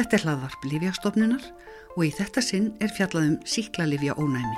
Þetta 0.00 0.16
er 0.16 0.22
hlaðvarp 0.24 0.62
Lífjastofnunar 0.64 1.42
og 1.92 2.04
í 2.06 2.08
þetta 2.16 2.40
sinn 2.40 2.70
er 2.80 2.88
fjallaðum 2.96 3.34
síklarlifja 3.44 4.14
ónæmi. 4.16 4.56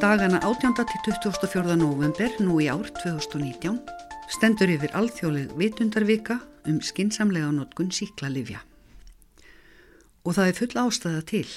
Dagana 0.00 0.40
18. 0.40 0.72
til 0.80 1.04
24. 1.04 1.76
november 1.84 2.40
nú 2.40 2.56
í 2.64 2.72
ár 2.72 2.88
2019 3.04 3.76
stendur 4.38 4.72
yfir 4.72 4.96
alþjóðleg 4.96 5.52
vitundarvika 5.60 6.40
um 6.64 6.80
skinsamlega 6.80 7.52
notkun 7.52 7.92
síklarlifja. 7.92 8.64
Og 10.24 10.32
það 10.32 10.46
er 10.48 10.60
full 10.64 10.86
ástæða 10.88 11.26
til 11.28 11.48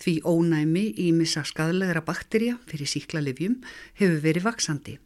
því 0.00 0.16
ónæmi 0.24 0.86
í 0.98 1.10
missa 1.12 1.44
skadalegra 1.44 2.02
bakterja 2.04 2.56
fyrir 2.70 2.88
síklarlifjum 2.88 3.60
hefur 4.00 4.20
verið 4.24 4.46
vaksandi 4.48 4.96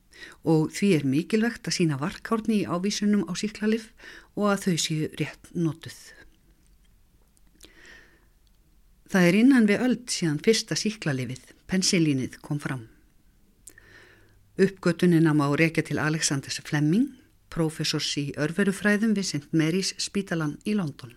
og 0.46 0.70
því 0.74 0.90
er 0.96 1.06
mikilvægt 1.08 1.68
að 1.68 1.76
sína 1.78 1.98
varkárni 2.00 2.62
í 2.62 2.68
ávísunum 2.68 3.24
á 3.26 3.32
síklarlif 3.38 3.90
og 4.38 4.52
að 4.52 4.62
þau 4.66 4.76
séu 4.84 5.08
rétt 5.18 5.50
notuð. 5.54 5.96
Það 9.10 9.28
er 9.28 9.38
innan 9.38 9.68
við 9.70 9.82
öll 9.86 9.98
síðan 10.10 10.40
fyrsta 10.42 10.78
síklarlifið, 10.78 11.42
pensilínið, 11.70 12.38
kom 12.42 12.58
fram. 12.62 12.88
Uppgötunina 14.58 15.34
má 15.34 15.46
rekja 15.58 15.84
til 15.86 16.00
Alexanders 16.02 16.60
Fleming, 16.66 17.10
professors 17.50 18.08
í 18.18 18.32
örverufræðum 18.38 19.14
við 19.14 19.28
St. 19.28 19.50
Mary's 19.52 19.94
Spítalan 20.02 20.56
í 20.66 20.74
London. 20.78 21.14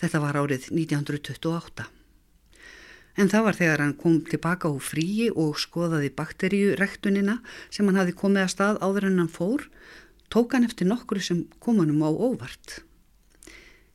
Þetta 0.00 0.20
var 0.24 0.38
árið 0.40 0.70
1928. 0.72 2.01
En 3.20 3.28
það 3.28 3.44
var 3.44 3.58
þegar 3.58 3.82
hann 3.84 3.96
kom 4.00 4.20
tilbaka 4.24 4.70
á 4.72 4.74
fríi 4.80 5.28
og 5.30 5.58
skoðaði 5.60 6.12
bakteríurektunina 6.16 7.40
sem 7.68 7.88
hann 7.88 8.00
hafi 8.00 8.14
komið 8.16 8.46
að 8.46 8.54
stað 8.54 8.80
áður 8.80 9.08
en 9.10 9.20
hann 9.20 9.32
fór, 9.32 9.66
tók 10.32 10.56
hann 10.56 10.64
eftir 10.64 10.88
nokkru 10.88 11.20
sem 11.20 11.44
kom 11.60 11.82
hann 11.82 11.92
um 11.92 12.06
á 12.08 12.10
óvart. 12.10 12.80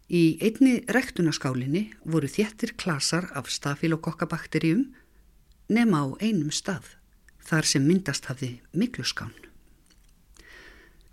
Í 0.07 0.37
einni 0.39 0.85
rektunaskálinni 0.87 1.89
voru 2.05 2.29
þéttir 2.31 2.77
klasar 2.79 3.27
af 3.35 3.49
stafilokokkabakteríum 3.51 4.85
nema 5.67 6.05
á 6.05 6.07
einum 6.23 6.53
stað, 6.53 6.85
þar 7.43 7.67
sem 7.67 7.83
myndast 7.83 8.29
hafði 8.29 8.59
mikluskán. 8.71 9.33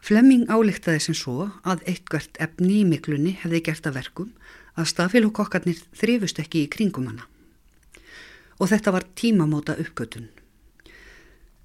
Flemming 0.04 0.44
álíktaði 0.52 1.00
sem 1.00 1.16
svo 1.16 1.48
að 1.64 1.82
eitthvert 1.88 2.36
efni 2.36 2.82
í 2.82 2.86
miklunni 2.86 3.38
hefði 3.40 3.62
gert 3.64 3.86
að 3.88 3.96
verkum 4.02 4.32
að 4.76 4.90
stafilokokkarnir 4.92 5.80
þrifust 5.96 6.42
ekki 6.42 6.66
í 6.66 6.70
kringum 6.70 7.08
hana. 7.08 7.24
Og 8.60 8.70
þetta 8.70 8.94
var 8.94 9.06
tímamóta 9.18 9.76
uppgötun. 9.80 10.30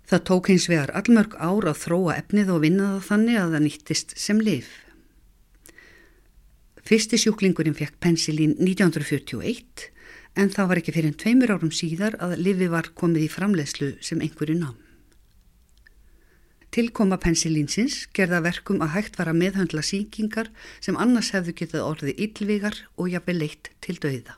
Það 0.09 0.26
tók 0.26 0.48
hins 0.50 0.66
vegar 0.72 0.90
allmörg 0.98 1.36
ár 1.38 1.68
að 1.70 1.82
þróa 1.84 2.16
efnið 2.18 2.48
og 2.50 2.64
vinna 2.64 2.86
það 2.95 3.08
þannig 3.09 3.36
að 3.38 3.52
það 3.54 3.66
nýttist 3.66 4.16
sem 4.18 4.40
lif. 4.42 4.70
Fyrsti 6.90 7.20
sjúklingurinn 7.22 7.78
fekk 7.78 8.00
pensilín 8.02 8.56
1941 8.58 9.90
en 10.42 10.50
það 10.50 10.70
var 10.72 10.82
ekki 10.82 10.94
fyrir 10.95 11.12
en 11.12 11.20
tveimur 11.22 11.54
árum 11.54 11.73
síðar 11.76 12.17
að 12.26 12.40
lifi 12.42 12.70
var 12.73 12.90
komið 12.98 13.28
í 13.28 13.30
framlegslu 13.30 13.92
sem 14.02 14.23
einhverju 14.26 14.58
nám. 14.58 14.78
Tilkoma 16.73 17.17
pensilínsins 17.22 18.08
gerða 18.14 18.42
verkum 18.45 18.82
að 18.86 18.95
hægt 18.95 19.22
var 19.22 19.30
að 19.30 19.40
meðhandla 19.44 19.86
síkingar 19.86 20.50
sem 20.82 20.98
annars 20.98 21.30
hefðu 21.34 21.54
getað 21.62 21.86
orðið 21.86 22.26
yllvigar 22.26 22.82
og 22.98 23.14
jafnveg 23.14 23.40
leitt 23.44 23.72
til 23.86 23.98
dauða. 24.02 24.38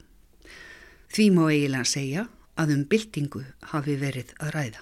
Því 1.12 1.32
má 1.36 1.44
eiginlega 1.48 1.88
segja 1.88 2.28
að 2.60 2.74
um 2.76 2.88
byltingu 2.92 3.44
hafi 3.74 3.98
verið 4.02 4.34
að 4.40 4.56
ræða. 4.56 4.82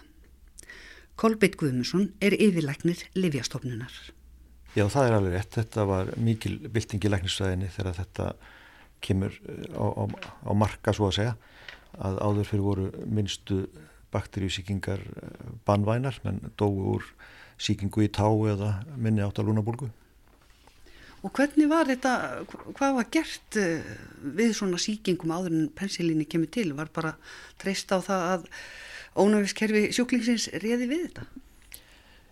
Kolbeitt 1.19 1.57
Guðmusson 1.59 2.13
er 2.24 2.34
yfirleiknir 2.38 3.02
Livjastofnunar. 3.18 3.91
Já, 4.78 4.85
það 4.88 5.06
er 5.06 5.16
alveg 5.18 5.35
rétt. 5.35 5.56
Þetta 5.57 5.85
var 5.90 6.12
mikil 6.22 6.56
byltingi 6.72 7.12
læknisvæðinni 7.12 7.72
þegar 7.74 7.97
þetta 7.97 8.28
kemur 9.03 9.35
á, 9.75 9.85
á, 9.85 10.03
á 10.47 10.52
marka 10.56 10.94
svo 10.96 11.09
að 11.09 11.18
segja 11.18 11.35
að 12.00 12.19
áður 12.24 12.50
fyrir 12.52 12.66
voru 12.66 12.90
minnstu 13.09 13.63
bakteríusíkingar 14.13 15.01
banvænar 15.68 16.19
menn 16.24 16.53
dói 16.59 16.80
úr 16.96 17.06
síkingu 17.59 18.06
í 18.06 18.12
tá 18.13 18.28
eða 18.30 18.78
minni 18.96 19.25
átt 19.25 19.41
að 19.41 19.51
lúnabólgu. 19.51 19.90
Og 21.19 21.34
hvernig 21.35 21.68
var 21.68 21.90
þetta, 21.90 22.13
hvað 22.78 22.94
var 22.96 23.07
gert 23.12 23.57
við 24.38 24.53
svona 24.56 24.80
síkingum 24.80 25.34
áður 25.35 25.56
en 25.57 25.68
pensilíni 25.75 26.28
kemur 26.30 26.47
til? 26.53 26.72
Var 26.78 26.91
bara 26.96 27.18
treyst 27.59 27.91
á 27.91 28.00
það 28.00 28.25
að 28.30 28.47
ónáfiskerfi 29.19 29.90
sjúklingsins 29.96 30.47
reði 30.63 30.88
við 30.88 31.06
þetta? 31.09 31.28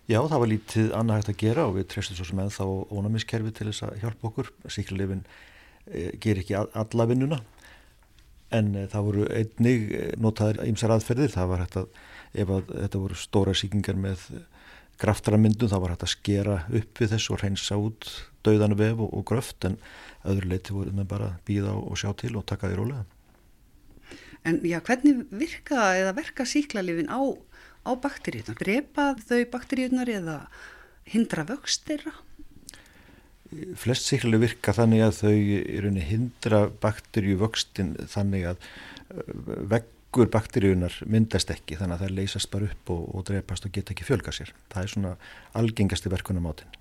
Já, 0.07 0.21
það 0.23 0.39
var 0.39 0.51
lítið 0.53 0.93
annað 0.95 1.17
hægt 1.19 1.29
að 1.33 1.41
gera 1.41 1.67
og 1.67 1.73
við 1.75 1.89
treystum 1.91 2.15
svo 2.15 2.25
sem 2.29 2.39
ennþá 2.39 2.65
ónáfiskerfi 2.95 3.51
til 3.57 3.67
þess 3.67 3.83
að 3.89 3.97
hjálpa 4.05 4.29
okkur. 4.29 4.51
Síklarlefin 4.71 5.23
e, 5.27 6.03
ger 6.23 6.39
ekki 6.39 6.55
alla 6.55 7.07
vinnuna 7.09 7.41
en 8.55 8.69
e, 8.71 8.85
það 8.87 9.09
voru 9.09 9.25
einnig 9.27 9.89
notaður 10.23 10.61
ímsar 10.69 10.95
aðferðir. 10.95 11.33
Það 11.35 11.51
var 11.51 11.65
hægt 11.65 11.79
að, 11.81 11.89
ef 12.39 12.55
að 12.55 12.71
þetta 12.71 13.03
voru 13.03 13.19
stóra 13.19 13.57
síkingar 13.57 13.99
með 13.99 14.23
graftaramyndum, 15.01 15.69
þá 15.73 15.77
var 15.83 15.93
hægt 15.97 16.07
að 16.07 16.13
skera 16.15 16.57
upp 16.71 17.03
við 17.03 17.11
þessu 17.17 17.35
og 17.35 17.43
reynsa 17.43 17.81
út 17.81 18.07
dauðanu 18.47 18.79
vef 18.79 19.03
og, 19.03 19.13
og 19.13 19.27
gröft 19.29 19.67
en 19.67 19.77
öðru 20.27 20.51
leiti 20.53 20.75
voru 20.75 20.95
með 20.95 21.11
bara 21.11 21.29
býða 21.47 21.75
og 21.77 21.99
sjá 21.99 22.11
til 22.19 22.35
og 22.39 22.47
taka 22.49 22.71
því 22.71 22.79
rólega. 22.79 23.05
En 24.47 24.61
já, 24.63 24.79
hvernig 24.83 25.25
virka 25.33 25.91
eða 25.99 26.13
verka 26.15 26.45
síklarlifin 26.47 27.11
á, 27.11 27.19
á 27.19 27.91
bakteríunar? 27.99 28.55
Drepa 28.59 29.09
þau 29.19 29.41
bakteríunar 29.51 30.11
eða 30.11 30.37
hindra 31.11 31.43
vöxt 31.47 31.87
þeirra? 31.87 32.13
Flest 33.79 34.07
síklarlif 34.07 34.43
virka 34.43 34.75
þannig 34.75 35.05
að 35.05 35.19
þau 35.21 35.99
hindra 36.11 36.63
bakteríu 36.83 37.37
vöxtin 37.41 37.95
þannig 38.11 38.49
að 38.53 38.65
veggur 39.73 40.31
bakteríunar 40.31 40.95
myndast 41.07 41.51
ekki 41.51 41.79
þannig 41.79 41.97
að 41.97 42.05
það 42.05 42.17
leysast 42.21 42.51
bara 42.51 42.71
upp 42.71 42.91
og, 42.95 43.05
og 43.15 43.27
drepast 43.29 43.67
og 43.67 43.75
geta 43.75 43.95
ekki 43.95 44.07
fjölga 44.07 44.35
sér. 44.35 44.51
Það 44.71 44.83
er 44.83 44.93
svona 44.93 45.15
algengasti 45.59 46.11
verkunamátin. 46.11 46.75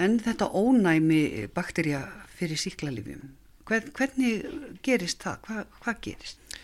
En 0.00 0.18
þetta 0.22 0.48
ónæmi 0.56 1.48
bakterja 1.54 2.06
fyrir 2.32 2.60
síklarlifjum, 2.60 3.30
Hvern, 3.68 3.92
hvernig 3.94 4.46
gerist 4.82 5.22
það? 5.22 5.44
Hva, 5.46 5.64
hvað 5.84 6.00
gerist? 6.08 6.56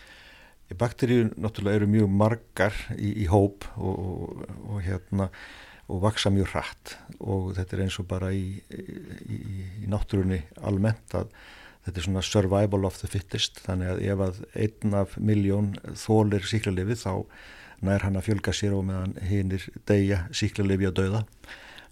Bakteríu 0.77 1.29
náttúrulega 1.39 1.79
eru 1.79 1.87
mjög 1.89 2.09
margar 2.13 2.75
í, 2.93 3.13
í 3.23 3.25
hóp 3.31 3.65
og, 3.77 3.95
og, 3.97 4.43
og 4.69 4.81
hérna 4.85 5.29
og 5.89 6.03
vaksa 6.03 6.29
mjög 6.33 6.51
hratt 6.53 6.93
og 7.17 7.55
þetta 7.57 7.75
er 7.75 7.85
eins 7.85 7.97
og 8.01 8.09
bara 8.11 8.29
í, 8.35 8.59
í, 8.69 9.39
í 9.81 9.89
náttúrunni 9.89 10.43
almennt 10.61 11.15
að 11.17 11.31
þetta 11.87 11.95
er 11.95 12.05
svona 12.05 12.25
survival 12.25 12.85
of 12.85 12.99
the 13.01 13.09
fittest 13.09 13.63
þannig 13.65 13.95
að 13.95 14.03
ef 14.11 14.21
að 14.27 14.43
einn 14.67 14.99
af 14.99 15.15
miljón 15.17 15.71
þólir 15.97 16.45
síklarlifi 16.45 16.99
þá 17.01 17.13
nær 17.87 18.05
hann 18.05 18.19
að 18.19 18.27
fjölga 18.27 18.53
sér 18.53 18.75
og 18.77 18.85
meðan 18.91 19.17
hinnir 19.25 19.65
deyja 19.89 20.25
síklarlifi 20.35 20.91
að 20.91 20.97
dauða 21.01 21.23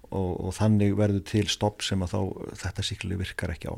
og, 0.09 0.33
og 0.47 0.53
þannig 0.57 0.97
verður 0.97 1.23
til 1.27 1.45
stopp 1.51 1.85
sem 1.85 2.03
að 2.03 2.13
þá 2.15 2.21
þetta 2.63 2.85
síklarlifi 2.89 3.23
virkar 3.23 3.53
ekki 3.55 3.71
á. 3.71 3.75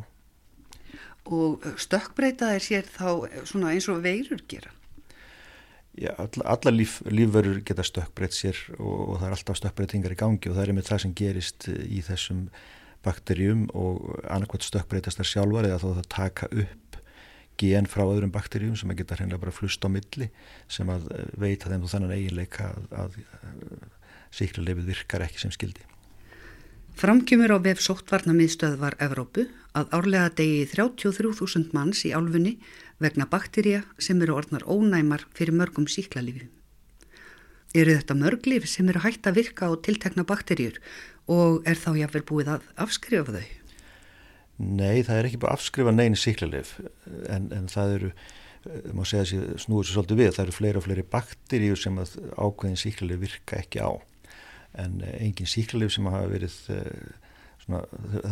Og 1.30 1.66
stökkbreytaðir 1.78 2.66
sér 2.66 2.90
þá 2.90 3.10
svona 3.48 3.74
eins 3.76 3.90
og 3.92 4.02
veirur 4.06 4.42
gera? 4.50 4.72
Já, 6.00 6.14
alla, 6.16 6.46
alla 6.54 6.72
líf, 6.72 7.00
lífverur 7.12 7.60
geta 7.66 7.84
stökkbreyt 7.84 8.36
sér 8.36 8.60
og, 8.78 9.00
og 9.10 9.16
það 9.20 9.26
er 9.28 9.36
alltaf 9.36 9.58
stökkbreytingar 9.60 10.14
í 10.16 10.20
gangi 10.20 10.52
og 10.52 10.56
það 10.56 10.64
er 10.64 10.76
með 10.78 10.92
það 10.92 11.02
sem 11.04 11.16
gerist 11.18 11.68
í 11.68 12.02
þessum 12.06 12.46
bakterjum 13.04 13.66
og 13.78 14.06
annarkvæmt 14.28 14.68
stökkbreytast 14.68 15.20
þar 15.20 15.30
sjálfar 15.32 15.68
eða 15.68 15.82
þó 15.82 15.90
það 15.98 16.10
taka 16.16 16.50
upp 16.52 17.00
gen 17.60 17.90
frá 17.92 18.06
öðrum 18.06 18.32
bakterjum 18.32 18.78
sem 18.80 18.92
að 18.92 19.02
geta 19.02 19.20
hreinlega 19.20 19.44
bara 19.44 19.56
flust 19.56 19.84
á 19.84 19.90
milli 19.92 20.30
sem 20.72 20.90
að 20.92 21.10
veita 21.40 21.72
þeim 21.72 21.84
þú 21.84 21.92
þannan 21.94 22.16
eiginleika 22.16 22.70
að, 22.72 22.90
að 23.04 23.18
síklarleifið 24.40 24.92
virkar 24.94 25.26
ekki 25.26 25.42
sem 25.44 25.54
skildi. 25.56 25.84
Framkjumur 27.00 27.54
á 27.56 27.64
vef 27.64 27.80
sóttvarnamiðstöðvar 27.80 28.98
Evrópu 29.00 29.46
að 29.72 29.94
árlega 29.96 30.34
degi 30.36 30.66
33.000 30.68 31.70
manns 31.72 32.02
í 32.04 32.10
álfunni 32.12 32.58
vegna 33.00 33.24
bakterja 33.32 33.86
sem 34.04 34.20
eru 34.26 34.36
orðnar 34.36 34.66
ónæmar 34.68 35.24
fyrir 35.32 35.56
mörgum 35.56 35.88
síklarlífi. 35.88 36.50
Eru 37.72 37.96
þetta 37.96 38.18
mörglif 38.20 38.68
sem 38.68 38.92
eru 38.92 39.06
hægt 39.06 39.30
að 39.32 39.40
virka 39.40 39.70
á 39.72 39.80
tiltekna 39.80 40.28
bakterjur 40.28 40.82
og 41.32 41.64
er 41.64 41.80
þá 41.80 41.94
jáfnvel 42.02 42.24
búið 42.34 42.52
að 42.58 42.68
afskrifa 42.84 43.38
þau? 43.38 43.48
Nei, 44.60 45.00
það 45.00 45.16
er 45.16 45.32
ekki 45.32 45.42
bara 45.46 45.56
að 45.56 45.62
afskrifa 45.62 45.96
neyn 45.96 46.20
síklarlif 46.20 46.76
en, 47.32 47.48
en 47.56 47.72
það 47.72 47.96
eru, 47.96 48.14
má 48.92 49.06
segja 49.08 49.24
að 49.24 49.56
snúður 49.64 49.88
svo 49.88 50.02
svolítið 50.02 50.24
við, 50.26 50.36
það 50.36 50.46
eru 50.50 50.60
fleiri 50.60 50.84
og 50.84 50.88
fleiri 50.90 51.10
bakterjur 51.16 51.80
sem 51.80 52.04
ákveðin 52.04 52.82
síklarlif 52.84 53.24
virka 53.24 53.64
ekki 53.64 53.88
á 53.88 53.96
en 54.78 55.00
engin 55.18 55.50
síklarlif 55.50 55.96
sem 55.96 56.06
hafa 56.10 56.30
verið 56.30 56.58
svona, 57.64 57.82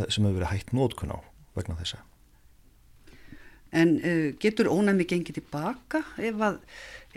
sem 0.09 0.27
hafa 0.27 0.35
verið 0.35 0.51
hægt 0.51 0.75
nótkun 0.77 1.15
á 1.15 1.19
vegna 1.57 1.79
þessa. 1.79 2.03
En 3.75 3.97
uh, 3.99 4.29
getur 4.39 4.69
ónæmi 4.71 5.07
gengið 5.09 5.41
tilbaka 5.41 6.03
ef 6.23 6.39
að, 6.45 6.61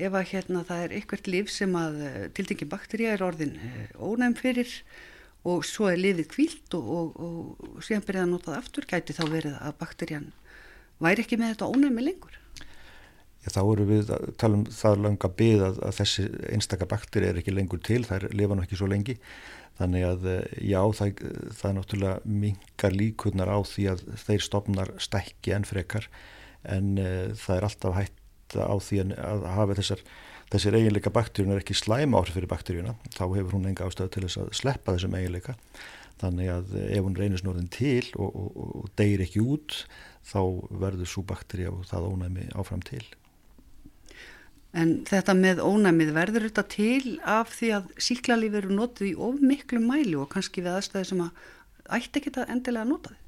ef 0.01 0.17
að 0.17 0.33
hérna, 0.33 0.65
það 0.67 0.87
er 0.87 0.97
eitthvað 0.99 1.31
líf 1.31 1.53
sem 1.55 1.77
að 1.79 2.01
tildingi 2.37 2.69
bakteríja 2.73 3.15
er 3.15 3.25
orðin 3.29 3.55
ónæm 4.01 4.35
fyrir 4.41 4.73
og 5.49 5.65
svo 5.65 5.89
er 5.89 6.01
lifið 6.01 6.29
kvílt 6.35 6.77
og, 6.77 6.91
og, 6.91 7.63
og 7.65 7.85
síðan 7.85 8.05
byrjaði 8.09 8.27
að 8.27 8.35
nota 8.35 8.51
það 8.51 8.61
aftur, 8.61 8.89
gæti 8.91 9.17
þá 9.17 9.25
verið 9.31 9.57
að 9.61 9.79
bakteríjan 9.81 10.29
væri 11.01 11.25
ekki 11.25 11.39
með 11.41 11.55
þetta 11.55 11.71
ónæmi 11.73 12.05
lengur? 12.05 12.40
Já, 13.41 13.49
þá 13.55 13.61
eru 13.63 13.87
við 13.89 14.11
að 14.13 14.27
tala 14.41 14.59
um 14.59 14.67
það 14.77 15.03
langa 15.07 15.31
byggð 15.41 15.63
að, 15.65 15.81
að 15.89 15.97
þessi 15.97 16.27
einstaka 16.53 16.89
bakteri 16.91 17.31
er 17.31 17.41
ekki 17.41 17.55
lengur 17.55 17.81
til, 17.81 18.03
þær 18.05 18.29
lifa 18.37 18.57
nú 18.57 18.65
ekki 18.67 18.79
svo 18.81 18.89
lengi. 18.91 19.17
Þannig 19.81 20.05
að 20.05 20.27
já, 20.61 20.81
það, 20.99 21.23
það 21.57 21.77
náttúrulega 21.79 22.33
mingar 22.41 22.97
líkurnar 22.97 23.49
á 23.49 23.59
því 23.65 23.87
að 23.95 24.03
þeir 24.27 24.45
stopnar 24.45 24.91
stækki 25.01 25.55
en 25.57 25.65
frekar. 25.65 26.11
En 26.69 26.99
uh, 27.01 27.31
það 27.41 27.55
er 27.57 27.69
alltaf 27.71 27.97
hægt 27.97 28.59
á 28.61 28.77
því 28.83 29.01
að 29.15 29.47
hafa 29.55 29.79
þessar 29.79 30.05
þessir 30.51 30.77
eiginleika 30.77 31.13
bakteríun 31.15 31.55
er 31.55 31.63
ekki 31.63 31.77
slæma 31.79 32.21
áhrif 32.21 32.37
fyrir 32.37 32.51
bakteríuna. 32.51 32.97
Þá 33.15 33.25
hefur 33.37 33.55
hún 33.55 33.71
enga 33.71 33.87
ástöðu 33.87 34.13
til 34.17 34.25
þess 34.27 34.41
að 34.43 34.53
sleppa 34.59 34.97
þessum 34.97 35.17
eiginleika. 35.17 35.55
Þannig 36.21 36.51
að 36.53 36.75
ef 36.83 37.07
hún 37.07 37.17
reynir 37.17 37.41
snorðin 37.41 37.71
til 37.73 38.05
og, 38.19 38.35
og, 38.35 38.59
og 38.83 38.91
deyir 38.99 39.23
ekki 39.25 39.41
út 39.41 39.79
þá 40.29 40.43
verður 40.83 41.09
svo 41.09 41.25
bakteríu 41.25 41.71
og 41.79 41.87
það 41.89 42.11
ónæmi 42.11 42.51
áfram 42.59 42.83
til 42.85 43.07
En 44.71 45.01
þetta 45.09 45.35
með 45.35 45.63
ónæmið 45.67 46.13
verður 46.15 46.47
þetta 46.47 46.67
til 46.71 47.17
af 47.27 47.57
því 47.57 47.71
að 47.79 47.89
síklarlíf 48.07 48.59
eru 48.61 48.77
notið 48.77 49.09
í 49.09 49.15
of 49.19 49.41
miklu 49.43 49.81
mæli 49.83 50.15
og 50.21 50.31
kannski 50.31 50.63
við 50.63 50.77
aðstæði 50.77 51.09
sem 51.09 51.25
að 51.25 51.49
ætti 51.97 52.21
ekki 52.21 52.33
að 52.37 52.53
endilega 52.55 52.87
nota 52.87 53.11
þið? 53.11 53.19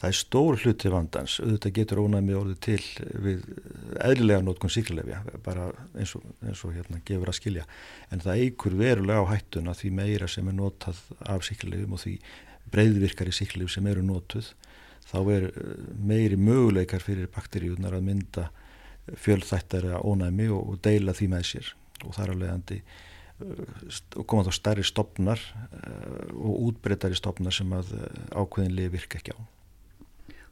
Það 0.00 0.08
er 0.08 0.16
stór 0.16 0.56
hluti 0.62 0.90
vandans, 0.90 1.32
auðvitað 1.42 1.72
getur 1.76 1.98
ónæmi 2.00 2.32
orðið 2.32 2.60
til 2.64 2.84
við 3.20 3.42
eðlilega 4.00 4.44
nótkun 4.46 4.72
síklarlefja, 4.72 5.18
bara 5.44 5.66
eins 5.92 6.14
og, 6.16 6.24
eins 6.40 6.62
og 6.64 6.72
hérna 6.72 7.02
gefur 7.04 7.28
að 7.28 7.36
skilja. 7.36 7.66
En 8.08 8.22
það 8.24 8.46
eigur 8.46 8.78
verulega 8.80 9.20
á 9.20 9.30
hættuna 9.34 9.74
því 9.76 9.90
meira 9.98 10.28
sem 10.32 10.48
er 10.48 10.56
notað 10.56 11.02
af 11.20 11.44
síklarlefjum 11.44 11.98
og 11.98 12.00
því 12.00 12.14
breyðvirkari 12.72 13.36
síklarlefjum 13.36 13.74
sem 13.76 13.90
eru 13.92 14.06
notuð, 14.08 14.48
þá 15.10 15.18
er 15.36 15.46
eh, 15.50 15.76
meiri 16.00 16.40
möguleikar 16.40 17.04
fyrir 17.04 17.28
bakteríunar 17.36 17.98
að 18.00 18.08
mynda 18.08 18.48
fjölþættara 19.18 20.02
ónæmi 20.06 20.50
og, 20.52 20.74
og 20.74 20.82
deila 20.84 21.14
því 21.16 21.30
með 21.34 21.46
sér 21.52 21.72
og 22.06 22.14
þar 22.16 22.34
að 22.34 22.42
leiðandi 22.44 22.80
og 23.40 24.26
koma 24.28 24.44
þá 24.44 24.52
stærri 24.54 24.84
stopnar 24.84 25.40
eh, 25.40 26.32
og 26.36 26.66
útbreytari 26.68 27.16
stopnar 27.16 27.54
sem 27.54 27.70
að 27.72 27.94
eh, 27.96 28.18
ákveðin 28.36 28.76
liði 28.76 28.94
virka 28.96 29.20
ekki 29.20 29.36
á. 29.36 29.40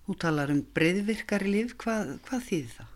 Þú 0.09 0.17
talar 0.23 0.53
um 0.55 0.63
breyðvirkari 0.77 1.53
líf, 1.53 1.75
hvað, 1.83 2.15
hvað 2.29 2.47
þýðir 2.49 2.77
það? 2.79 2.95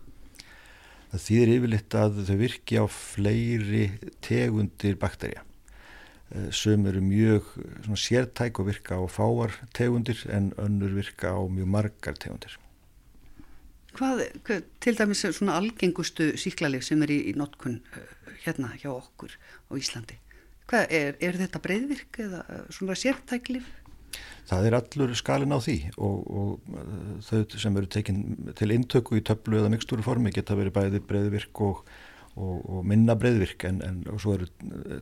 Það 1.11 1.25
þýðir 1.27 1.51
yfirleitt 1.55 1.97
að 2.01 2.21
þau 2.25 2.37
virki 2.39 2.79
á 2.81 2.85
fleiri 2.89 3.83
tegundir 4.25 4.97
bakterja. 4.97 5.43
Sum 6.49 6.87
eru 6.89 7.03
mjög 7.05 7.51
sértæk 8.01 8.57
og 8.63 8.71
virka 8.71 8.97
á 8.97 9.05
fáar 9.05 9.53
tegundir 9.77 10.23
en 10.33 10.49
önnur 10.57 10.95
virka 10.97 11.35
á 11.37 11.41
mjög 11.45 11.69
margar 11.69 12.17
tegundir. 12.17 12.57
Hvað, 13.93 14.25
hvað 14.45 14.67
til 14.81 14.97
dæmis 14.97 15.21
svona 15.37 15.59
algengustu 15.61 16.31
síklarlif 16.41 16.85
sem 16.87 17.01
er 17.05 17.13
í, 17.13 17.19
í 17.29 17.33
notkun 17.37 17.79
eh, 17.93 18.35
hérna 18.45 18.73
hjá 18.81 18.89
okkur 18.95 19.35
á 19.69 19.71
Íslandi? 19.77 20.17
Hvað, 20.69 20.87
er, 20.97 21.17
er 21.21 21.37
þetta 21.43 21.61
breyðvirk 21.61 22.19
eða 22.25 22.43
eh, 22.49 22.67
svona 22.73 22.97
sértæklif? 22.97 23.69
það 24.49 24.67
er 24.67 24.77
allur 24.77 25.13
skalin 25.17 25.55
á 25.55 25.59
því 25.63 25.77
og, 25.97 26.17
og 26.39 26.73
uh, 26.75 27.13
þau 27.25 27.59
sem 27.61 27.77
eru 27.79 27.89
tekin 27.89 28.19
til 28.59 28.73
intöku 28.75 29.17
í 29.19 29.23
töflu 29.25 29.59
eða 29.61 29.71
mikstúru 29.73 30.05
formi 30.05 30.33
geta 30.35 30.57
verið 30.59 30.75
bæði 30.75 31.01
breyðvirk 31.09 31.63
og, 31.65 31.81
og, 32.35 32.57
og 32.59 32.83
minna 32.89 33.15
breyðvirk 33.19 33.65
en, 33.69 33.81
en 33.85 34.03
svo 34.21 34.35
eru 34.37 34.49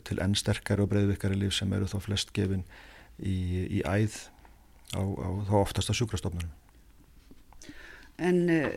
til 0.07 0.21
enn 0.23 0.37
sterkari 0.37 0.85
og 0.85 0.91
breyðvirkari 0.93 1.39
líf 1.41 1.57
sem 1.57 1.73
eru 1.75 1.89
þá 1.89 1.97
flest 2.05 2.33
gefin 2.37 2.63
í, 3.17 3.35
í 3.81 3.83
æð 3.83 4.21
á, 4.95 5.01
á 5.01 5.29
þá 5.49 5.55
oftast 5.63 5.91
á 5.91 5.97
sjúkrastofnunum. 5.97 6.60
En 8.21 8.41
uh, 8.53 8.67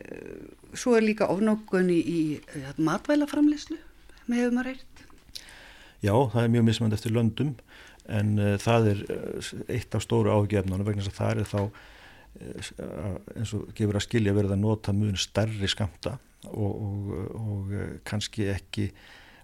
svo 0.76 0.96
er 0.98 1.06
líka 1.06 1.28
ofnókun 1.32 1.90
í, 1.92 2.00
í 2.00 2.20
uh, 2.40 2.70
matvælaframleyslu 2.80 3.78
með 4.28 4.40
hefur 4.40 4.54
maður 4.56 4.70
reyrt? 4.72 5.02
Já, 6.04 6.14
það 6.32 6.40
er 6.42 6.54
mjög 6.54 6.68
mismönd 6.68 6.96
eftir 6.96 7.14
löndum 7.16 7.54
en 8.12 8.36
uh, 8.40 8.54
það 8.60 8.92
er 8.92 9.02
eitt 9.72 9.96
af 9.96 10.04
stóru 10.04 10.32
áhugjefnunum 10.32 10.86
vegna 10.86 11.04
þess 11.04 11.14
að 11.14 11.20
það 11.20 11.42
er 11.44 11.52
þá 11.54 11.60
eins 13.38 13.52
og 13.54 13.68
gefur 13.78 13.94
að 13.94 14.02
skilja 14.08 14.32
verið 14.34 14.56
að 14.56 14.64
nota 14.64 14.90
mjög 14.90 15.20
stærri 15.22 15.68
skamta 15.70 16.16
og, 16.50 16.72
og, 16.82 17.12
og 17.38 17.76
kannski 18.08 18.48
ekki 18.50 18.88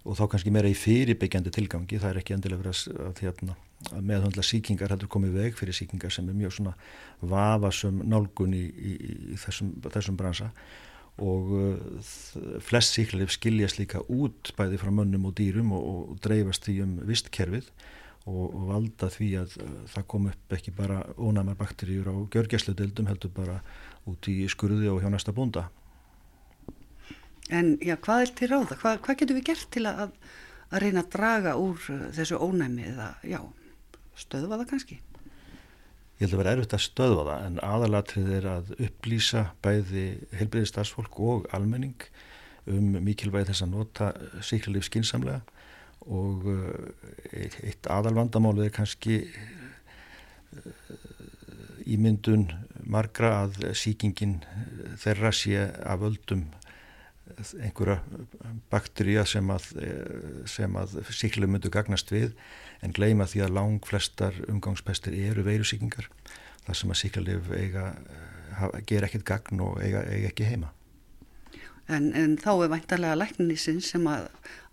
og 0.03 0.17
þá 0.17 0.23
kannski 0.33 0.53
meira 0.53 0.71
í 0.71 0.77
fyrirbyggjandi 0.77 1.53
tilgangi 1.53 1.99
það 2.01 2.13
er 2.13 2.19
ekki 2.21 2.35
endilega 2.35 2.63
verið 2.63 2.73
að, 2.73 3.01
að, 3.05 3.21
hérna, 3.25 3.55
meðhandla 3.97 4.45
síkingar 4.45 4.93
heldur 4.93 5.09
komið 5.11 5.37
veg 5.39 5.57
fyrir 5.57 5.75
síkingar 5.75 6.13
sem 6.13 6.29
er 6.29 6.37
mjög 6.37 6.57
svona 6.57 6.75
vafasum 7.21 8.03
nálgun 8.07 8.53
í, 8.57 8.63
í, 8.69 8.93
í 9.33 9.39
þessum, 9.41 9.73
þessum 9.87 10.19
bransa 10.19 10.51
og 11.21 11.49
flest 12.63 12.95
síklarleif 12.95 13.33
skiljast 13.35 13.77
líka 13.81 13.99
út 14.09 14.53
bæði 14.57 14.79
frá 14.81 14.93
mönnum 14.95 15.27
og 15.29 15.35
dýrum 15.37 15.73
og, 15.75 15.89
og 16.13 16.21
dreifast 16.23 16.65
því 16.65 16.77
um 16.85 16.93
vistkerfið 17.09 17.67
og, 18.29 18.55
valda 18.69 19.09
því 19.11 19.29
að 19.41 19.55
það 19.91 20.07
kom 20.13 20.27
upp 20.31 20.55
ekki 20.57 20.73
bara 20.77 21.01
ónæmar 21.17 21.57
bakteríur 21.59 22.09
á 22.13 22.15
gjörgæsludeldum 22.33 23.09
heldur 23.09 23.33
bara 23.33 23.59
út 24.09 24.29
í 24.29 24.45
skurði 24.49 24.89
og 24.91 25.01
hjá 25.01 25.09
næsta 25.13 25.33
búnda. 25.33 25.67
En 27.51 27.75
já, 27.83 27.97
hvað 27.99 28.25
er 28.25 28.35
til 28.37 28.51
ráða? 28.51 28.77
Hvað, 28.79 29.01
hvað 29.05 29.17
getur 29.21 29.37
við 29.39 29.47
gert 29.49 29.71
til 29.73 29.85
að, 29.89 30.13
að 30.69 30.83
reyna 30.85 31.03
að 31.03 31.09
draga 31.15 31.55
úr 31.59 31.81
uh, 31.91 32.05
þessu 32.15 32.39
ónæmi 32.39 32.85
eða 32.93 33.09
já, 33.27 33.41
stöðva 34.19 34.59
það 34.61 34.69
kannski? 34.73 34.99
Ég 36.21 36.27
held 36.27 36.35
að 36.35 36.41
vera 36.43 36.53
erfitt 36.55 36.75
að 36.77 36.83
stöðva 36.85 37.23
það 37.29 37.45
en 37.47 37.61
aðalatrið 37.65 38.33
er 38.37 38.49
að 38.51 38.73
upplýsa 38.77 39.45
bæði 39.65 40.05
heilbreyði 40.37 40.69
starfsfólk 40.69 41.17
og 41.25 41.47
almenning 41.55 42.05
um 42.69 42.91
mikilvægi 43.01 43.49
þess 43.49 43.65
að 43.65 43.73
nota 43.73 44.11
síklarlíf 44.45 44.85
skinsamlega 44.85 45.41
og 46.11 46.45
eh, 46.49 47.57
eitt 47.71 47.89
aðalvandamálið 47.89 48.67
er 48.67 48.75
kannski 48.75 49.17
eh, 49.25 50.71
ímyndun 51.89 52.47
margra 52.85 53.33
að 53.43 53.71
síkingin 53.77 54.39
þeirra 55.01 55.31
sé 55.33 55.67
að 55.81 56.05
völdum 56.05 56.45
einhverja 57.61 58.01
bakteríja 58.69 59.23
sem 59.29 59.49
að, 59.53 59.67
sem 60.49 60.75
að 60.77 60.97
síklu 61.15 61.47
myndu 61.49 61.71
gagnast 61.73 62.11
við 62.13 62.33
en 62.81 62.93
gleima 62.97 63.29
því 63.29 63.45
að 63.45 63.55
lang 63.57 63.79
flestar 63.85 64.37
umgangspestir 64.47 65.15
eru 65.29 65.45
veirusíkingar 65.45 66.09
þar 66.65 66.77
sem 66.77 66.93
að 66.93 67.01
síklarlif 67.03 67.49
eiga 67.57 67.87
ger 68.85 69.07
ekkert 69.07 69.25
gagn 69.25 69.63
og 69.63 69.79
eiga, 69.81 70.03
eiga 70.05 70.29
ekki 70.29 70.49
heima 70.49 70.73
En, 71.91 72.11
en 72.15 72.37
þá 72.39 72.51
er 72.53 72.71
væntalega 72.71 73.17
læknisinn 73.19 73.81
sem 73.83 74.05
að 74.07 74.27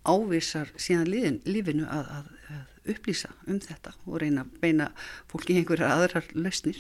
ávísar 0.09 0.71
síðan 0.79 1.09
líðin, 1.11 1.41
lífinu 1.49 1.89
að, 1.91 2.13
að, 2.15 2.29
að 2.55 2.93
upplýsa 2.95 3.33
um 3.49 3.59
þetta 3.63 3.95
og 4.07 4.21
reyna 4.23 4.45
að 4.45 4.61
beina 4.63 4.91
fólki 5.31 5.57
í 5.57 5.63
einhverjar 5.63 5.97
aðrar 5.97 6.29
lausnir. 6.37 6.79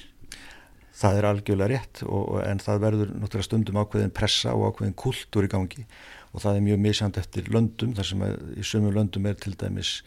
Það 0.98 1.18
er 1.18 1.28
algjörlega 1.28 1.70
rétt 1.72 2.02
og, 2.06 2.38
en 2.42 2.62
það 2.62 2.84
verður 2.84 3.10
náttúrulega 3.14 3.46
stundum 3.48 3.80
ákveðin 3.82 4.14
pressa 4.14 4.54
og 4.56 4.72
ákveðin 4.72 4.96
kultúr 4.98 5.46
í 5.46 5.52
gangi 5.52 5.84
og 6.32 6.42
það 6.44 6.58
er 6.58 6.64
mjög 6.68 6.80
misjand 6.86 7.20
eftir 7.20 7.50
löndum 7.54 7.94
þar 7.96 8.08
sem 8.10 8.24
að, 8.26 8.40
í 8.58 8.66
sömum 8.66 8.96
löndum 8.96 9.28
er 9.30 9.38
til 9.38 9.54
dæmis 9.58 9.98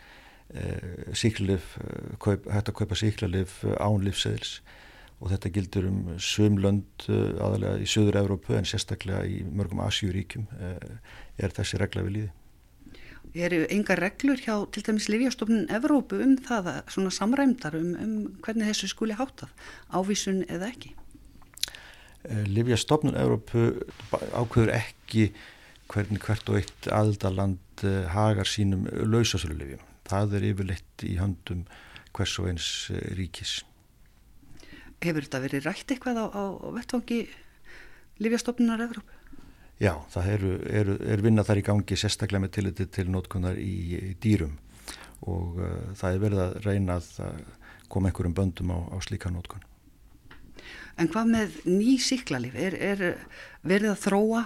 eh, 0.53 1.11
síklif, 1.17 1.75
kaup, 2.19 2.47
hægt 2.51 2.71
að 2.71 2.77
kaupa 2.81 2.99
síklarlif 2.99 3.59
ánlifseðils 3.79 4.59
og 5.21 5.29
þetta 5.29 5.51
gildur 5.53 5.87
um 5.89 5.99
söm 6.17 6.57
lönd 6.61 7.07
eh, 7.07 7.33
aðalega 7.37 7.81
í 7.81 7.89
söður 7.89 8.21
Evrópu 8.23 8.57
en 8.57 8.67
sérstaklega 8.67 9.23
í 9.29 9.41
mörgum 9.45 9.83
Asjúríkjum 9.85 10.47
eh, 10.57 10.95
er 11.41 11.53
þessi 11.55 11.81
regla 11.81 12.05
við 12.07 12.17
líði 12.17 12.31
eru 13.31 13.61
enga 13.71 13.95
reglur 13.95 14.41
hjá 14.41 14.55
til 14.73 14.83
dæmis 14.83 15.07
Livjastofnun 15.07 15.69
Evrópu 15.71 16.17
um 16.23 16.33
það 16.41 16.71
að 16.73 16.79
svona 16.95 17.13
samræmdar 17.15 17.77
um, 17.79 17.93
um 17.95 18.15
hvernig 18.43 18.71
þessu 18.71 18.89
skuli 18.91 19.15
hátað, 19.15 19.53
ávísun 19.93 20.41
eða 20.49 20.71
ekki? 20.71 20.95
Eh, 22.27 22.43
Livjastofnun 22.49 23.15
Evrópu 23.15 23.69
ákveður 24.33 24.73
ekki 24.81 25.29
hvernig 25.91 26.25
hvert 26.25 26.49
og 26.49 26.59
eitt 26.59 26.91
aldaland 26.91 27.85
eh, 27.85 28.03
hagar 28.11 28.49
sínum 28.49 28.89
lausasölulegum. 28.89 29.85
Það 30.11 30.37
er 30.37 30.47
yfirleitt 30.51 31.05
í 31.07 31.15
höndum 31.19 31.65
hvers 32.15 32.37
og 32.41 32.51
eins 32.51 32.67
eh, 32.91 33.11
ríkis. 33.17 33.61
Hefur 35.01 35.25
þetta 35.25 35.41
verið 35.45 35.65
rætt 35.65 35.93
eitthvað 35.93 36.19
á, 36.21 36.25
á 36.29 36.43
vettvangi 36.75 37.23
Livjastofnunar 38.21 38.83
Evrópu? 38.85 39.17
Já, 39.81 39.95
það 40.13 40.27
eru, 40.35 40.51
eru, 40.69 40.95
er 41.09 41.23
vinna 41.25 41.45
þar 41.45 41.61
í 41.63 41.65
gangi 41.65 41.97
sérstaklega 41.97 42.43
með 42.43 42.53
tilliti 42.57 42.85
til 42.93 43.07
nótkunnar 43.09 43.57
í, 43.57 43.73
í 43.97 44.11
dýrum 44.21 44.59
og 45.25 45.57
uh, 45.57 45.71
það 45.97 46.13
er 46.13 46.21
verið 46.21 46.41
að 46.43 46.53
reyna 46.67 46.97
að 46.99 47.41
koma 47.89 48.09
einhverjum 48.11 48.35
böndum 48.37 48.73
á, 48.73 48.77
á 48.93 48.97
slíka 49.01 49.31
nótkun. 49.33 49.65
En 51.01 51.09
hvað 51.09 51.31
með 51.33 51.55
ný 51.65 51.95
síklarlif? 52.03 52.53
Er, 52.53 52.75
er 52.77 53.01
verið 53.65 53.93
að 53.93 54.03
þróa 54.03 54.43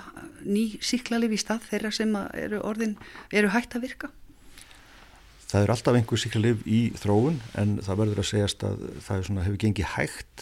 ný 0.47 0.65
síklarlif 0.79 1.35
í 1.35 1.39
stað 1.41 1.67
þeirra 1.71 1.91
sem 1.95 2.15
eru, 2.15 2.61
orðin, 2.63 2.95
eru 3.35 3.51
hægt 3.51 3.75
að 3.75 3.89
virka? 3.89 4.11
Það 5.55 5.63
er 5.63 5.71
alltaf 5.71 5.95
einhver 5.95 6.19
síklarlif 6.19 6.63
í 6.67 6.77
þróun 6.99 7.37
en 7.55 7.77
það 7.79 7.99
verður 8.01 8.19
að 8.19 8.25
segjast 8.27 8.63
að 8.67 8.81
það 9.05 9.21
svona, 9.29 9.43
hefur 9.45 9.59
gengið 9.61 9.85
hægt 9.93 10.41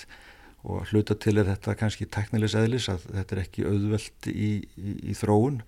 og 0.64 0.88
hluta 0.90 1.14
til 1.22 1.36
er 1.38 1.46
þetta 1.52 1.76
kannski 1.78 2.08
teknilegs 2.10 2.56
eðlis 2.58 2.88
að 2.90 3.06
þetta 3.12 3.36
er 3.36 3.42
ekki 3.44 3.66
auðvelt 3.68 4.30
í, 4.32 4.50
í, 4.74 4.96
í 5.12 5.14
þróun 5.20 5.62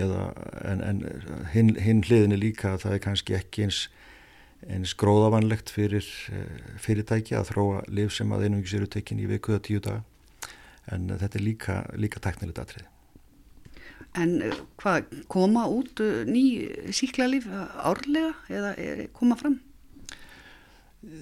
eða, 0.00 0.22
en, 0.64 0.80
en 0.86 1.04
hinn 1.52 1.74
hin 1.76 2.00
hliðin 2.06 2.38
er 2.38 2.40
líka 2.40 2.72
að 2.72 2.86
það 2.86 2.96
er 2.96 3.04
kannski 3.10 3.36
ekki 3.36 3.66
eins, 3.66 3.82
eins 4.64 4.96
gróðavanlegt 4.96 5.76
fyrir 5.76 6.08
eh, 6.32 6.66
fyrirtæki 6.80 7.36
að 7.36 7.50
þróa 7.52 7.84
liv 7.92 8.16
sem 8.16 8.32
að 8.32 8.48
einungis 8.48 8.78
eru 8.80 8.88
tekin 8.96 9.20
í 9.20 9.28
vikuða 9.28 9.60
tíu 9.68 9.84
daga 9.84 10.00
en 10.88 11.10
þetta 11.12 11.36
er 11.36 11.44
líka, 11.44 11.82
líka 12.00 12.24
teknilegt 12.24 12.64
atrið. 12.64 12.88
En 14.16 14.38
eh, 14.42 14.58
hvað, 14.80 15.12
koma 15.32 15.66
út 15.72 16.02
eh, 16.04 16.24
ný 16.28 16.44
síklarlif 16.96 17.48
árlega 17.50 18.34
eða 18.48 19.08
koma 19.16 19.38
fram? 19.40 19.60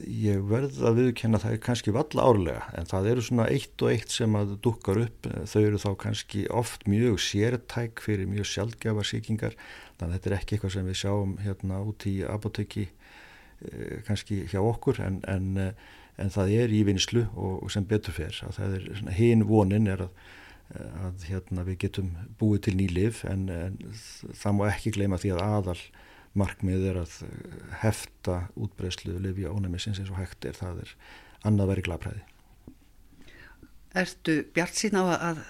ég 0.09 0.45
verð 0.49 0.79
að 0.87 0.99
viðkjanna 1.01 1.41
það 1.43 1.55
er 1.55 1.61
kannski 1.65 1.93
valla 1.95 2.27
árlega 2.29 2.63
en 2.79 2.87
það 2.89 3.09
eru 3.11 3.25
svona 3.27 3.47
eitt 3.53 3.83
og 3.85 3.91
eitt 3.93 4.15
sem 4.15 4.37
að 4.39 4.55
dukkar 4.65 5.01
upp. 5.03 5.29
Þau 5.51 5.61
eru 5.61 5.81
þá 5.83 5.89
kannski 6.05 6.45
oft 6.53 6.87
mjög 6.91 7.19
sértæk 7.25 8.03
fyrir 8.05 8.31
mjög 8.31 8.49
sjálfgefa 8.49 9.05
síkingar 9.09 9.57
þannig 9.99 10.07
að 10.07 10.15
þetta 10.15 10.31
er 10.31 10.37
ekki 10.39 10.57
eitthvað 10.57 10.75
sem 10.77 10.89
við 10.89 11.01
sjáum 11.03 11.35
hérna 11.45 11.83
út 11.85 12.07
í 12.09 12.15
apotekki 12.29 12.87
eh, 12.89 13.99
kannski 14.09 14.45
hjá 14.53 14.61
okkur 14.63 15.03
en, 15.05 15.21
en, 15.31 15.51
eh, 15.61 15.93
en 16.23 16.33
það 16.33 16.57
er 16.63 16.75
í 16.75 16.85
vinslu 16.89 17.27
og, 17.35 17.67
og 17.67 17.75
sem 17.75 17.89
betur 17.89 18.17
fer. 18.17 18.41
Að 18.47 18.59
það 18.61 18.79
er 18.79 19.15
hinn 19.19 19.45
vonin 19.51 19.91
er 19.91 20.07
að, 20.09 20.33
að 20.73 21.27
hérna 21.29 21.65
við 21.67 21.77
getum 21.85 22.11
búið 22.41 22.67
til 22.67 22.75
nýlif 22.79 23.23
en, 23.29 23.49
en 23.53 23.77
það 24.33 24.57
má 24.57 24.65
ekki 24.71 24.95
gleyma 24.97 25.19
því 25.21 25.35
að 25.35 25.43
aðal 25.45 25.81
markmið 26.35 26.87
er 26.91 27.01
að 27.05 27.19
eh, 27.27 27.59
hefta 27.85 28.39
útbreyslu 28.59 29.19
Livja 29.23 29.53
ónæmisins 29.55 30.01
eins 30.01 30.11
og 30.11 30.19
hægt 30.19 30.47
er. 30.49 30.57
Það 30.59 30.81
er 30.85 30.95
annað 31.47 31.71
verið 31.75 31.89
glabræði 31.91 32.25
Ertu 33.95 34.41
bjart 34.57 34.75
sín 34.75 34.99
á 34.99 35.05
að, 35.15 35.45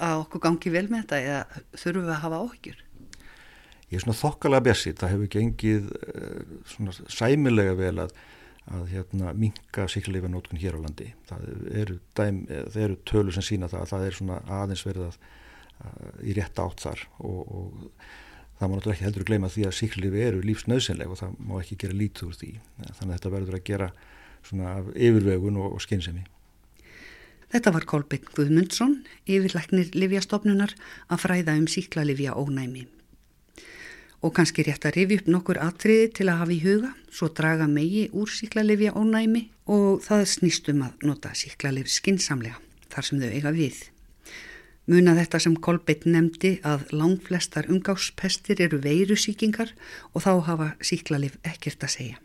að 0.00 0.22
okkur 0.22 0.44
gangi 0.46 0.72
vel 0.72 0.86
með 0.88 1.02
þetta 1.02 1.18
eða 1.20 1.62
þurfum 1.76 2.06
við 2.06 2.14
að 2.14 2.22
hafa 2.22 2.40
áhyggjur? 2.46 2.78
Ég 3.92 3.98
er 3.98 4.04
svona 4.06 4.20
þokkalega 4.22 4.66
bjart 4.68 4.80
sín 4.80 5.00
það 5.02 5.12
hefur 5.16 5.32
gengið 5.34 5.90
eh, 5.98 6.54
svona 6.72 6.96
sæmilega 7.12 7.76
vel 7.82 7.96
að, 8.06 8.14
að 8.70 8.88
hérna, 8.92 9.32
minka 9.34 9.86
síklarleifanótkun 9.90 10.60
hér 10.62 10.78
á 10.78 10.84
landi. 10.84 11.08
Það 11.28 11.46
eru, 11.82 11.96
dæm, 12.18 12.42
eru 12.78 12.98
tölu 13.08 13.34
sem 13.34 13.46
sína 13.46 13.70
það 13.70 13.82
að 13.84 13.92
það 13.92 14.06
er 14.08 14.18
aðeins 14.58 14.84
verið 14.86 15.08
að, 15.08 15.16
að 15.88 16.20
í 16.22 16.36
rétt 16.38 16.62
átt 16.62 16.84
þar 16.84 17.02
og, 17.18 17.40
og 17.42 17.96
það 18.58 18.70
má 18.70 18.76
náttúrulega 18.76 18.94
ekki 18.94 19.08
heldur 19.08 19.24
að 19.24 19.32
gleyma 19.32 19.52
því 19.52 19.66
að 19.66 19.76
síklarlifi 19.80 20.24
eru 20.28 20.44
lífsnauðsynleg 20.46 21.10
og 21.10 21.20
það 21.22 21.34
má 21.42 21.56
ekki 21.58 21.80
gera 21.82 21.98
lítið 21.98 22.28
úr 22.28 22.38
því. 22.38 22.52
Þannig 22.78 23.08
að 23.08 23.16
þetta 23.16 23.34
verður 23.36 23.58
að 23.58 23.66
gera 23.72 23.90
svona 24.46 24.76
yfirvegun 24.94 25.60
og, 25.62 25.76
og 25.76 25.82
skynsemi. 25.82 26.24
Þetta 27.52 27.74
var 27.74 27.84
Kolbjörn 27.84 28.30
Guðmundsson 28.32 28.98
yfirleiknir 29.28 29.90
Livjastofnunar 29.92 30.72
að 31.12 31.24
fræða 31.26 31.58
um 31.60 31.66
síklarlifja 31.68 32.38
ónæmi 32.38 32.86
og 34.22 34.34
kannski 34.36 34.64
rétt 34.66 34.86
að 34.86 34.96
rifi 34.98 35.20
upp 35.20 35.30
nokkur 35.34 35.60
atriði 35.62 36.10
til 36.18 36.28
að 36.30 36.42
hafa 36.42 36.54
í 36.54 36.60
huga 36.62 36.92
svo 37.10 37.30
draga 37.34 37.66
megi 37.70 38.08
úr 38.14 38.30
síklarlifja 38.30 38.94
ónæmi 38.98 39.48
og 39.70 40.02
það 40.06 40.28
snýstum 40.36 40.84
að 40.86 41.08
nota 41.08 41.34
síklarlif 41.38 41.90
skinsamlega 41.90 42.60
þar 42.92 43.08
sem 43.08 43.22
þau 43.22 43.32
eiga 43.32 43.54
við 43.56 43.82
Muna 44.90 45.12
þetta 45.14 45.38
sem 45.38 45.54
Kolbeitt 45.62 46.08
nefndi 46.10 46.56
að 46.66 46.88
langflestar 46.90 47.68
umgáspestir 47.70 48.58
eru 48.64 48.80
veirusíkingar 48.82 49.70
og 50.10 50.24
þá 50.24 50.32
hafa 50.48 50.66
síklarlif 50.82 51.36
ekkert 51.46 51.86
að 51.86 51.92
segja. 51.94 52.16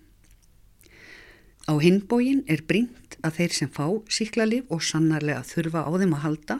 Á 1.69 1.73
hinbógin 1.77 2.41
er 2.49 2.65
brínt 2.65 3.19
að 3.21 3.37
þeir 3.37 3.55
sem 3.59 3.69
fá 3.69 3.85
síklarlif 4.09 4.73
og 4.73 4.81
sannarlega 4.81 5.45
þurfa 5.45 5.85
á 5.85 5.91
þeim 6.01 6.17
að 6.17 6.23
halda 6.25 6.59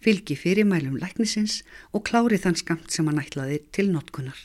fylgi 0.00 0.38
fyrir 0.40 0.64
mælum 0.64 0.96
læknisins 1.02 1.60
og 1.92 2.06
klári 2.08 2.40
þann 2.40 2.56
skamt 2.56 2.88
sem 2.94 3.08
hann 3.10 3.20
ætlaði 3.20 3.60
til 3.76 3.90
notkunar. 3.92 4.38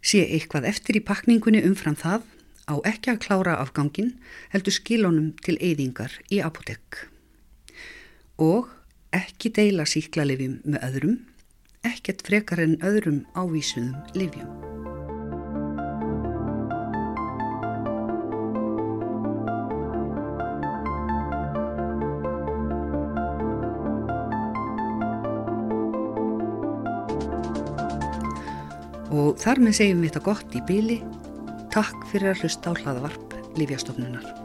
Sé 0.00 0.24
eitthvað 0.24 0.68
eftir 0.70 0.96
í 0.96 1.04
pakningunni 1.04 1.60
umfram 1.66 1.96
það 1.98 2.24
á 2.70 2.74
ekki 2.88 3.12
að 3.12 3.22
klára 3.26 3.56
afgangin 3.60 4.14
heldur 4.54 4.76
skilónum 4.76 5.32
til 5.44 5.58
eyðingar 5.60 6.14
í 6.32 6.40
apotek. 6.44 7.04
Og 8.40 8.70
ekki 9.12 9.52
deila 9.52 9.84
síklarlifjum 9.84 10.60
með 10.64 10.86
öðrum, 10.88 11.16
ekkert 11.84 12.24
frekar 12.26 12.64
en 12.64 12.78
öðrum 12.80 13.24
ávísuðum 13.36 13.96
lifjum. 14.16 14.79
Og 29.10 29.34
þar 29.42 29.62
með 29.64 29.80
segjum 29.80 30.04
við 30.04 30.12
þetta 30.12 30.26
gott 30.28 30.54
í 30.54 30.62
byli. 30.68 31.00
Takk 31.74 32.06
fyrir 32.10 32.32
að 32.32 32.44
hlusta 32.44 32.70
á 32.70 32.78
hlaðavarp 32.78 33.34
Lífjastofnunar. 33.58 34.39